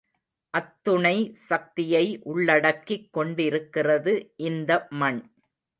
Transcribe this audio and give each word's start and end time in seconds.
அத்துணை 0.53 1.13
சக்தியை 1.41 2.19
உள்ளடக்கிக் 2.23 3.13
கொண்டிருக்கிறது 3.13 4.15
இந்த 4.43 4.71
மண். 4.89 5.21